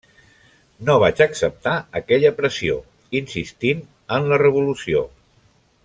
No 0.87 0.95
vaig 1.03 1.19
acceptar 1.25 1.75
aquella 2.01 2.33
pressió, 2.39 2.79
insistint 3.21 3.85
en 4.19 4.27
la 4.33 4.41
revolució. 4.45 5.07